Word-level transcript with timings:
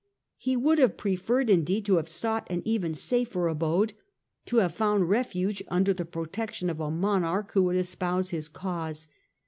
He 0.39 0.57
would 0.57 0.79
have 0.79 0.97
preferred, 0.97 1.47
indeed, 1.47 1.85
to 1.85 1.97
have 1.97 2.09
sought 2.09 2.49
an 2.49 2.63
even 2.65 2.95
safer 2.95 3.47
abode, 3.47 3.93
to 4.47 4.57
have 4.57 4.73
found 4.73 5.09
refuge 5.09 5.61
under 5.67 5.93
the 5.93 6.05
pro 6.05 6.25
tection 6.25 6.71
of 6.71 6.79
a 6.79 6.89
monarch 6.89 7.51
who 7.51 7.61
would 7.65 7.75
espouse 7.75 8.31
his 8.31 8.47
cause. 8.49 9.07